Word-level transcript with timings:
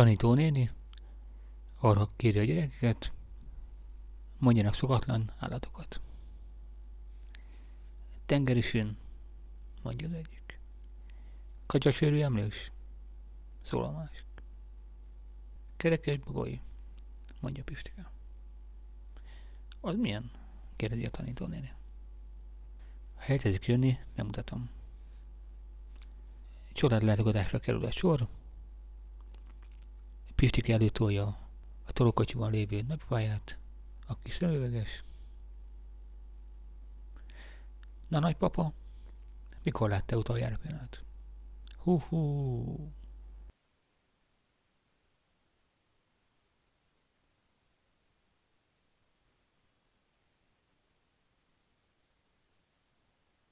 tanítónéni 0.00 0.70
arra 1.78 2.10
kéri 2.16 2.38
a 2.38 2.44
gyerekeket, 2.44 3.12
mondjanak 4.38 4.74
szokatlan 4.74 5.32
állatokat. 5.38 6.00
Tengerisün, 8.26 8.96
mondja 9.82 10.08
az 10.08 10.14
egyik. 10.14 10.58
Kacsasőrű 11.66 12.20
emlős, 12.20 12.70
szól 13.62 13.84
a 13.84 13.90
másik. 13.90 14.24
Kerekes 15.76 16.18
bagoly, 16.18 16.60
mondja 17.40 17.62
Pistike. 17.62 18.10
Az 19.80 19.96
milyen? 19.96 20.30
kérdezi 20.76 21.04
a 21.04 21.10
tanítónéni. 21.10 21.72
Ha 23.14 23.24
elkezdik 23.24 23.66
jönni, 23.66 23.98
megmutatom. 24.14 24.70
Család 26.72 27.02
látogatásra 27.02 27.58
kerül 27.58 27.84
a 27.84 27.90
sor. 27.90 28.28
Pistike 30.40 30.72
előtolja 30.72 31.26
a 31.86 31.92
tolókocsiban 31.92 32.50
lévő 32.50 32.82
napipáját, 32.88 33.58
a 34.06 34.16
kis 34.22 34.34
szemüveges. 34.34 35.04
Na 38.08 38.18
nagypapa, 38.18 38.72
mikor 39.62 39.88
látta 39.88 40.16
utoljára 40.16 40.56
pillanat? 40.62 41.04
Hú, 41.76 42.00
hú, 42.00 42.92